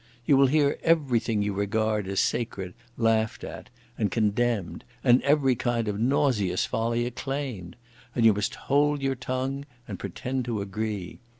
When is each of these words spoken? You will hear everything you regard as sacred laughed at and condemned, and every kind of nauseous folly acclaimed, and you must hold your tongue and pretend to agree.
You 0.25 0.35
will 0.35 0.47
hear 0.47 0.79
everything 0.81 1.43
you 1.43 1.53
regard 1.53 2.07
as 2.07 2.19
sacred 2.19 2.73
laughed 2.97 3.43
at 3.43 3.69
and 3.99 4.09
condemned, 4.09 4.83
and 5.03 5.21
every 5.21 5.53
kind 5.55 5.87
of 5.87 5.99
nauseous 5.99 6.65
folly 6.65 7.05
acclaimed, 7.05 7.75
and 8.15 8.25
you 8.25 8.33
must 8.33 8.55
hold 8.55 9.03
your 9.03 9.13
tongue 9.13 9.63
and 9.87 9.99
pretend 9.99 10.45
to 10.45 10.59
agree. 10.59 11.19